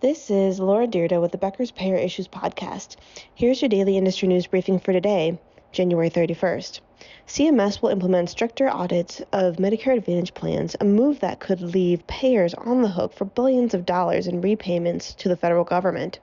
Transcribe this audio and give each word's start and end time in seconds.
This 0.00 0.30
is 0.30 0.60
Laura 0.60 0.86
Dyrda 0.86 1.22
with 1.22 1.32
the 1.32 1.38
Becker's 1.38 1.70
Payer 1.70 1.96
Issues 1.96 2.28
Podcast. 2.28 2.96
Here's 3.34 3.62
your 3.62 3.70
daily 3.70 3.96
industry 3.96 4.28
news 4.28 4.46
briefing 4.46 4.78
for 4.78 4.92
today, 4.92 5.38
January 5.72 6.10
31st. 6.10 6.80
CMS 7.26 7.80
will 7.80 7.88
implement 7.88 8.28
stricter 8.28 8.68
audits 8.68 9.22
of 9.32 9.56
Medicare 9.56 9.96
Advantage 9.96 10.34
plans, 10.34 10.76
a 10.78 10.84
move 10.84 11.20
that 11.20 11.40
could 11.40 11.62
leave 11.62 12.06
payers 12.06 12.52
on 12.52 12.82
the 12.82 12.90
hook 12.90 13.14
for 13.14 13.24
billions 13.24 13.72
of 13.72 13.86
dollars 13.86 14.26
in 14.26 14.42
repayments 14.42 15.14
to 15.14 15.30
the 15.30 15.36
federal 15.36 15.64
government. 15.64 16.18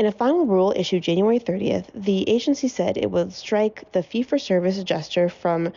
In 0.00 0.06
a 0.06 0.12
final 0.12 0.46
rule 0.46 0.72
issued 0.74 1.02
January 1.02 1.38
30th, 1.38 1.88
the 1.94 2.26
agency 2.26 2.68
said 2.68 2.96
it 2.96 3.10
would 3.10 3.34
strike 3.34 3.84
the 3.92 4.02
fee 4.02 4.22
for 4.22 4.38
service 4.38 4.78
adjuster 4.78 5.28
from 5.28 5.74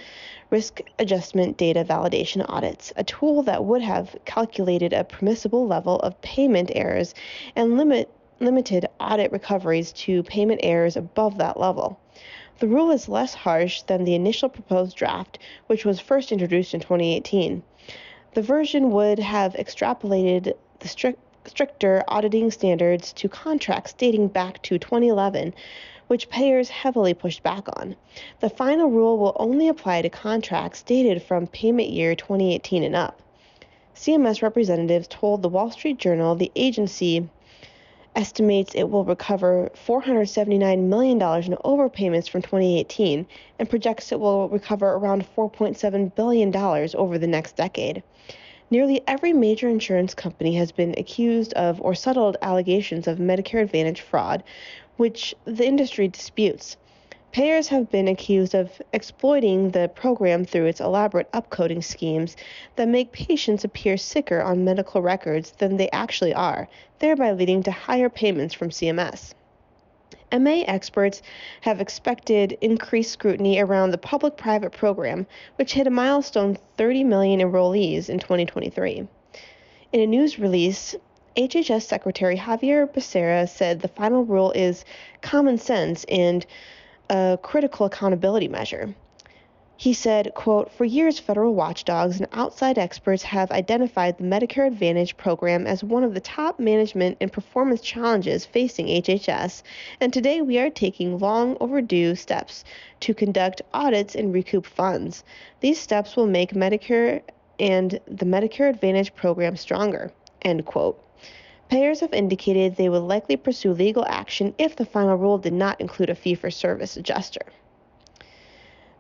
risk 0.50 0.80
adjustment 0.98 1.58
data 1.58 1.84
validation 1.84 2.46
audits, 2.48 2.94
a 2.96 3.04
tool 3.04 3.44
that 3.44 3.66
would 3.66 3.82
have 3.82 4.16
calculated 4.24 4.94
a 4.94 5.04
permissible 5.04 5.68
level 5.68 5.98
of 6.00 6.22
payment 6.22 6.72
errors 6.74 7.14
and 7.58 7.76
limit, 7.76 8.10
limited 8.40 8.86
audit 8.98 9.30
recoveries 9.34 9.92
to 9.92 10.24
payment 10.24 10.62
errors 10.64 10.96
above 10.96 11.38
that 11.40 11.60
level. 11.60 12.00
The 12.60 12.68
rule 12.70 12.92
is 12.92 13.10
less 13.10 13.34
harsh 13.34 13.82
than 13.82 14.06
the 14.06 14.16
initial 14.16 14.48
proposed 14.48 14.96
draft, 14.96 15.38
which 15.68 15.84
was 15.84 16.00
first 16.00 16.32
introduced 16.32 16.74
in 16.74 16.80
2018. 16.80 17.62
The 18.36 18.42
version 18.42 18.90
would 18.92 19.20
have 19.20 19.54
extrapolated 19.56 20.54
the 20.80 20.88
strict 20.88 21.20
stricter 21.46 22.04
auditing 22.08 22.52
standards 22.52 23.14
to 23.14 23.30
contracts 23.30 23.94
dating 23.94 24.28
back 24.28 24.62
to 24.64 24.80
2011, 24.80 25.54
which 26.08 26.30
payers 26.30 26.70
heavily 26.70 27.14
pushed 27.14 27.44
back 27.44 27.68
on. 27.78 27.96
The 28.40 28.50
final 28.50 28.90
rule 28.90 29.18
will 29.18 29.36
only 29.40 29.68
apply 29.68 30.02
to 30.02 30.10
contracts 30.10 30.84
dated 30.84 31.24
from 31.24 31.48
payment 31.48 31.90
year 31.90 32.16
2018 32.16 32.84
and 32.84 32.96
up. 32.96 33.22
CMS 33.96 34.42
representatives 34.42 35.08
told 35.08 35.42
the 35.42 35.50
Wall 35.50 35.72
Street 35.72 35.98
Journal 35.98 36.36
the 36.36 36.52
agency 36.56 37.30
estimates 38.16 38.76
it 38.76 38.90
will 38.90 39.06
recover 39.06 39.70
$479 39.88 40.84
million 40.84 41.18
in 41.18 41.58
overpayments 41.64 42.30
from 42.30 42.42
2018 42.42 43.26
and 43.60 43.70
projects 43.70 44.12
it 44.12 44.20
will 44.20 44.50
recover 44.50 44.94
around 44.94 45.26
$4.7 45.36 46.16
billion 46.16 46.56
over 46.96 47.18
the 47.18 47.28
next 47.28 47.56
decade. 47.56 48.04
Nearly 48.74 49.04
every 49.06 49.34
major 49.34 49.70
insurance 49.70 50.16
company 50.16 50.56
has 50.56 50.72
been 50.72 50.96
accused 50.98 51.54
of 51.54 51.80
or 51.80 51.94
settled 51.94 52.38
allegations 52.42 53.08
of 53.08 53.20
Medicare 53.20 53.62
Advantage 53.62 54.02
fraud, 54.02 54.44
which 54.98 55.36
the 55.46 55.64
industry 55.64 56.08
disputes. 56.08 56.76
Payers 57.32 57.68
have 57.68 57.92
been 57.92 58.08
accused 58.08 58.56
of 58.56 58.82
exploiting 58.92 59.70
the 59.70 59.90
program 59.90 60.44
through 60.44 60.66
its 60.66 60.82
elaborate 60.82 61.32
upcoding 61.34 61.84
schemes 61.84 62.36
that 62.76 62.88
make 62.88 63.12
patients 63.12 63.64
appear 63.64 63.96
sicker 63.96 64.42
on 64.42 64.66
medical 64.66 65.04
records 65.04 65.52
than 65.60 65.78
they 65.78 65.92
actually 65.92 66.34
are, 66.34 66.68
thereby 66.98 67.32
leading 67.32 67.62
to 67.62 67.72
higher 67.72 68.10
payments 68.10 68.56
from 68.56 68.72
CMS. 68.72 69.36
MA 70.40 70.64
experts 70.68 71.22
have 71.62 71.80
expected 71.80 72.58
increased 72.62 73.12
scrutiny 73.12 73.60
around 73.60 73.92
the 73.92 73.98
public 73.98 74.36
private 74.36 74.72
program, 74.72 75.28
which 75.58 75.74
hit 75.74 75.88
a 75.88 75.92
milestone 75.92 76.58
30 76.78 77.04
million 77.04 77.40
enrollees 77.40 78.10
in 78.10 78.20
2023. 78.20 79.08
In 79.92 80.00
a 80.00 80.08
news 80.08 80.40
release, 80.40 80.96
HHS 81.38 81.84
Secretary 81.84 82.36
Xavier 82.36 82.88
Becerra 82.88 83.48
said 83.48 83.80
the 83.80 83.88
final 83.88 84.24
rule 84.24 84.52
is 84.52 84.86
common 85.22 85.58
sense 85.58 86.04
and 86.06 86.46
a 87.10 87.38
critical 87.42 87.86
accountability 87.86 88.48
measure. 88.48 88.96
He 89.76 89.94
said, 89.94 90.34
quote, 90.36 90.72
For 90.72 90.86
years, 90.86 91.18
federal 91.18 91.56
watchdogs 91.56 92.20
and 92.20 92.30
outside 92.32 92.78
experts 92.78 93.24
have 93.24 93.52
identified 93.52 94.18
the 94.18 94.24
Medicare 94.24 94.68
Advantage 94.68 95.18
program 95.18 95.66
as 95.66 95.84
one 95.84 96.04
of 96.04 96.14
the 96.14 96.20
top 96.20 96.60
management 96.60 97.18
and 97.20 97.34
performance 97.34 97.82
challenges 97.82 98.46
facing 98.46 98.86
HHS, 98.86 99.64
and 100.00 100.14
today 100.14 100.42
we 100.42 100.60
are 100.60 100.70
taking 100.70 101.18
long 101.18 101.58
overdue 101.60 102.14
steps 102.16 102.64
to 103.00 103.16
conduct 103.16 103.64
audits 103.74 104.14
and 104.14 104.32
recoup 104.32 104.68
funds. 104.68 105.24
These 105.60 105.80
steps 105.80 106.16
will 106.16 106.28
make 106.28 106.52
Medicare 106.52 107.24
and 107.60 108.00
the 108.08 108.26
Medicare 108.26 108.70
Advantage 108.70 109.16
program 109.16 109.56
stronger, 109.56 110.12
end 110.44 110.66
quote. 110.66 111.04
Payers 111.68 112.02
have 112.02 112.14
indicated 112.14 112.76
they 112.76 112.90
would 112.90 113.00
likely 113.00 113.38
pursue 113.38 113.74
legal 113.74 114.06
action 114.06 114.54
if 114.60 114.76
the 114.76 114.86
final 114.86 115.16
rule 115.16 115.40
did 115.40 115.54
not 115.54 115.82
include 115.82 116.12
a 116.12 116.16
fee 116.16 116.36
for 116.36 116.52
service 116.52 116.96
adjuster. 116.96 117.42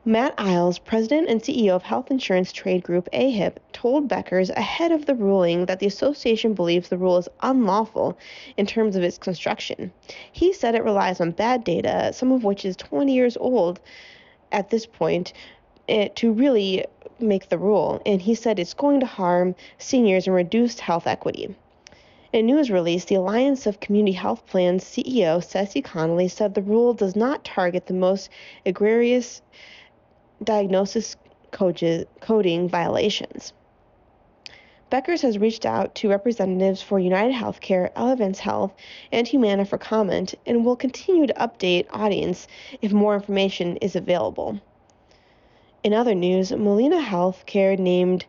Matt 0.05 0.33
Eyles, 0.37 0.79
president 0.79 1.29
and 1.29 1.41
CEO 1.41 1.69
of 1.69 1.83
health 1.83 2.11
insurance 2.11 2.51
trade 2.51 2.83
group 2.83 3.07
AHIP, 3.13 3.55
told 3.71 4.09
Becker's 4.09 4.49
ahead 4.49 4.91
of 4.91 5.05
the 5.05 5.15
ruling 5.15 5.65
that 5.67 5.79
the 5.79 5.87
association 5.87 6.53
believes 6.53 6.89
the 6.89 6.97
rule 6.97 7.17
is 7.17 7.29
unlawful 7.41 8.17
in 8.57 8.65
terms 8.65 8.97
of 8.97 9.03
its 9.03 9.17
construction. 9.17 9.93
He 10.29 10.51
said 10.51 10.75
it 10.75 10.83
relies 10.83 11.21
on 11.21 11.31
bad 11.31 11.63
data, 11.63 12.11
some 12.11 12.33
of 12.33 12.43
which 12.43 12.65
is 12.65 12.75
20 12.75 13.13
years 13.13 13.37
old 13.37 13.79
at 14.51 14.71
this 14.71 14.85
point, 14.85 15.31
eh, 15.87 16.09
to 16.15 16.33
really 16.33 16.83
make 17.21 17.47
the 17.47 17.57
rule, 17.57 18.01
and 18.05 18.21
he 18.21 18.35
said 18.35 18.59
it's 18.59 18.73
going 18.73 18.99
to 18.99 19.05
harm 19.05 19.55
seniors 19.77 20.27
and 20.27 20.35
reduce 20.35 20.81
health 20.81 21.07
equity. 21.07 21.55
In 22.33 22.39
a 22.41 22.43
news 22.43 22.69
release, 22.69 23.05
the 23.05 23.15
Alliance 23.15 23.65
of 23.65 23.79
Community 23.79 24.11
Health 24.11 24.45
Plans 24.47 24.83
CEO 24.83 25.41
Ceci 25.41 25.81
Connolly 25.81 26.27
said 26.27 26.55
the 26.55 26.61
rule 26.61 26.93
does 26.93 27.15
not 27.15 27.45
target 27.45 27.85
the 27.85 27.93
most 27.93 28.29
egregious 28.65 29.41
diagnosis 30.43 31.15
coding 31.51 32.69
violations. 32.69 33.53
Becker's 34.89 35.23
has 35.23 35.39
reached 35.39 35.65
out 35.65 35.95
to 35.95 36.09
representatives 36.09 36.81
for 36.83 36.99
United 36.99 37.33
Healthcare, 37.33 37.91
Elevance 37.93 38.37
Health, 38.37 38.73
and 39.11 39.27
Humana 39.27 39.65
for 39.65 39.79
comment 39.79 40.35
and 40.45 40.63
will 40.63 40.75
continue 40.75 41.25
to 41.25 41.33
update 41.33 41.87
audience 41.89 42.47
if 42.81 42.93
more 42.93 43.15
information 43.15 43.77
is 43.77 43.95
available. 43.95 44.59
In 45.83 45.93
other 45.93 46.13
news, 46.13 46.51
Molina 46.51 47.01
Healthcare 47.01 47.77
named 47.79 48.25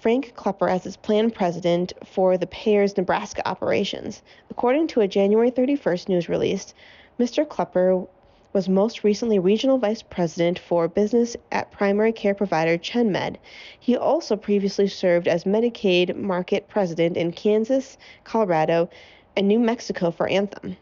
Frank 0.00 0.32
Klepper 0.34 0.68
as 0.68 0.86
its 0.86 0.96
planned 0.96 1.34
president 1.34 1.92
for 2.04 2.38
the 2.38 2.46
payer's 2.46 2.96
Nebraska 2.96 3.46
operations. 3.46 4.22
According 4.50 4.86
to 4.88 5.02
a 5.02 5.08
January 5.08 5.50
31st 5.50 6.08
news 6.08 6.28
release, 6.28 6.72
Mr. 7.20 7.46
Klepper 7.46 8.06
was 8.52 8.68
most 8.68 9.04
recently 9.04 9.38
regional 9.38 9.78
vice 9.78 10.02
president 10.02 10.58
for 10.58 10.88
business 10.88 11.36
at 11.52 11.70
primary 11.70 12.12
care 12.12 12.34
provider 12.34 12.78
ChenMed. 12.78 13.36
He 13.78 13.96
also 13.96 14.36
previously 14.36 14.88
served 14.88 15.28
as 15.28 15.44
Medicaid 15.44 16.16
market 16.16 16.68
president 16.68 17.16
in 17.16 17.32
Kansas, 17.32 17.98
Colorado, 18.24 18.88
and 19.36 19.46
New 19.46 19.58
Mexico 19.58 20.10
for 20.10 20.28
Anthem. 20.28 20.76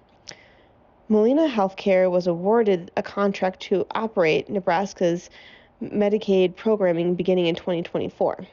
Molina 1.09 1.49
Healthcare 1.49 2.10
was 2.10 2.27
awarded 2.27 2.91
a 2.97 3.03
contract 3.03 3.60
to 3.60 3.87
operate 3.93 4.48
Nebraska's 4.48 5.31
Medicaid 5.83 6.56
programming 6.56 7.15
beginning 7.15 7.47
in 7.47 7.54
2024. 7.54 8.47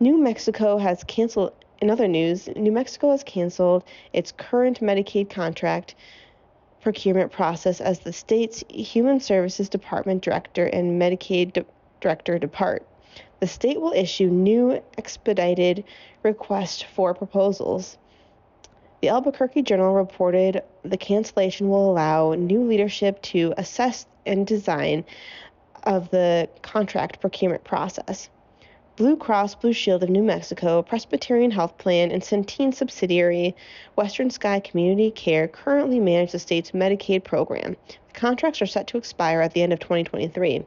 New 0.00 0.18
Mexico 0.18 0.76
has 0.76 1.04
canceled, 1.04 1.52
in 1.80 1.90
other 1.90 2.08
news, 2.08 2.48
New 2.56 2.72
Mexico 2.72 3.10
has 3.10 3.22
canceled 3.22 3.84
its 4.12 4.32
current 4.32 4.80
Medicaid 4.80 5.30
contract 5.30 5.94
procurement 6.84 7.32
process 7.32 7.80
as 7.80 8.00
the 8.00 8.12
state's 8.12 8.62
Human 8.68 9.18
Services 9.18 9.68
Department 9.68 10.22
director 10.22 10.66
and 10.66 11.00
Medicaid 11.00 11.54
de- 11.54 11.64
director 12.00 12.38
depart. 12.38 12.86
The 13.40 13.46
state 13.46 13.80
will 13.80 13.92
issue 13.92 14.26
new 14.26 14.82
expedited 14.98 15.84
requests 16.22 16.82
for 16.82 17.14
proposals. 17.14 17.96
The 19.00 19.08
Albuquerque 19.08 19.62
Journal 19.62 19.94
reported 19.94 20.62
the 20.82 20.96
cancellation 20.98 21.68
will 21.70 21.90
allow 21.90 22.34
new 22.34 22.62
leadership 22.62 23.20
to 23.22 23.54
assess 23.56 24.06
and 24.26 24.46
design 24.46 25.04
of 25.84 26.10
the 26.10 26.48
contract 26.62 27.20
procurement 27.20 27.64
process. 27.64 28.28
Blue 28.96 29.16
Cross 29.16 29.56
Blue 29.56 29.72
Shield 29.72 30.04
of 30.04 30.08
New 30.08 30.22
Mexico, 30.22 30.80
Presbyterian 30.80 31.50
Health 31.50 31.76
Plan, 31.78 32.12
and 32.12 32.22
Centene 32.22 32.72
subsidiary 32.72 33.56
Western 33.96 34.30
Sky 34.30 34.60
Community 34.60 35.10
Care 35.10 35.48
currently 35.48 35.98
manage 35.98 36.30
the 36.30 36.38
state's 36.38 36.70
Medicaid 36.70 37.24
program. 37.24 37.76
The 37.88 38.20
contracts 38.20 38.62
are 38.62 38.66
set 38.66 38.86
to 38.86 38.96
expire 38.96 39.40
at 39.40 39.52
the 39.52 39.62
end 39.62 39.72
of 39.72 39.80
2023. 39.80 40.64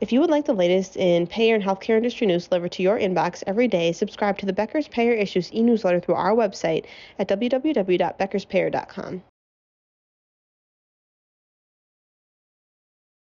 If 0.00 0.10
you 0.10 0.22
would 0.22 0.30
like 0.30 0.46
the 0.46 0.54
latest 0.54 0.96
in 0.96 1.26
payer 1.26 1.54
and 1.54 1.62
healthcare 1.62 1.98
industry 1.98 2.26
news 2.26 2.48
delivered 2.48 2.72
to 2.72 2.82
your 2.82 2.98
inbox 2.98 3.42
every 3.46 3.68
day, 3.68 3.92
subscribe 3.92 4.38
to 4.38 4.46
the 4.46 4.54
Becker's 4.54 4.88
Payer 4.88 5.12
Issues 5.12 5.52
e 5.52 5.60
newsletter 5.60 6.00
through 6.00 6.14
our 6.14 6.34
website 6.34 6.86
at 7.18 7.28
www.beckerspayer.com. 7.28 9.22